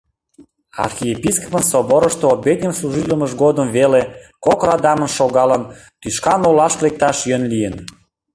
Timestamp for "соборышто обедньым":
1.71-2.73